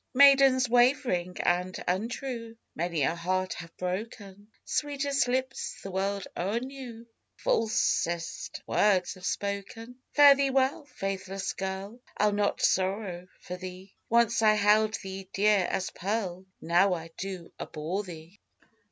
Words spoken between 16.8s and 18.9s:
I do abhor thee. Temp.